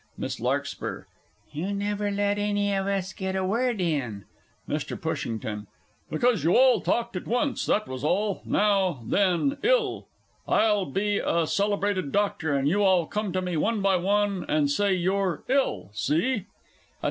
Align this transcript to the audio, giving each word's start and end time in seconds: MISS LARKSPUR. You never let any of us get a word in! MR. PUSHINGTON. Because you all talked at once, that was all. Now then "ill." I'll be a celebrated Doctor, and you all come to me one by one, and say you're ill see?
MISS 0.17 0.39
LARKSPUR. 0.39 1.05
You 1.51 1.73
never 1.73 2.09
let 2.09 2.39
any 2.39 2.73
of 2.73 2.87
us 2.87 3.13
get 3.13 3.35
a 3.35 3.45
word 3.45 3.79
in! 3.79 4.25
MR. 4.67 4.99
PUSHINGTON. 4.99 5.67
Because 6.09 6.43
you 6.43 6.57
all 6.57 6.81
talked 6.81 7.15
at 7.15 7.27
once, 7.27 7.67
that 7.67 7.87
was 7.87 8.03
all. 8.03 8.41
Now 8.43 9.03
then 9.05 9.59
"ill." 9.61 10.07
I'll 10.47 10.87
be 10.87 11.19
a 11.19 11.45
celebrated 11.45 12.11
Doctor, 12.11 12.51
and 12.55 12.67
you 12.67 12.81
all 12.83 13.05
come 13.05 13.31
to 13.33 13.43
me 13.43 13.55
one 13.57 13.83
by 13.83 13.95
one, 13.95 14.43
and 14.49 14.71
say 14.71 14.91
you're 14.95 15.43
ill 15.49 15.91
see? 15.93 16.47